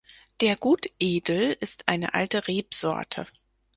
Der 0.41 0.55
‘Gutedel’ 0.55 1.51
ist 1.59 1.87
eine 1.87 2.15
alte 2.15 2.47
Rebsorte. 2.47 3.27